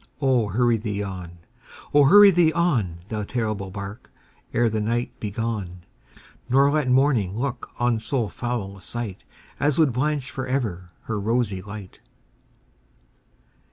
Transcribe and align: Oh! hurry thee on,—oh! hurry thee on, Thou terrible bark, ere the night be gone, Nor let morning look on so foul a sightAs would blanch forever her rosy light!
Oh! 0.19 0.47
hurry 0.47 0.77
thee 0.77 1.03
on,—oh! 1.03 2.05
hurry 2.05 2.31
thee 2.31 2.51
on, 2.53 3.01
Thou 3.09 3.21
terrible 3.21 3.69
bark, 3.69 4.11
ere 4.51 4.67
the 4.67 4.81
night 4.81 5.11
be 5.19 5.29
gone, 5.29 5.81
Nor 6.49 6.71
let 6.71 6.89
morning 6.89 7.37
look 7.37 7.69
on 7.77 7.99
so 7.99 8.27
foul 8.27 8.77
a 8.77 8.81
sightAs 8.81 9.77
would 9.77 9.93
blanch 9.93 10.31
forever 10.31 10.87
her 11.03 11.19
rosy 11.19 11.61
light! 11.61 11.99